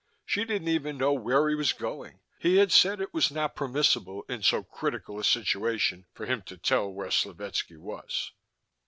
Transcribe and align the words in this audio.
She 0.25 0.45
didn't 0.45 0.69
even 0.69 0.97
know 0.97 1.13
where 1.13 1.47
he 1.47 1.53
was 1.53 1.73
going. 1.73 2.21
He 2.39 2.55
had 2.55 2.71
said 2.71 2.99
it 2.99 3.13
was 3.13 3.29
not 3.29 3.55
permissible, 3.55 4.23
in 4.27 4.41
so 4.41 4.63
critical 4.63 5.19
a 5.19 5.23
situation, 5.23 6.07
for 6.15 6.25
him 6.25 6.41
to 6.47 6.57
tell 6.57 6.91
where 6.91 7.11
Slovetski 7.11 7.77
was. 7.77 8.31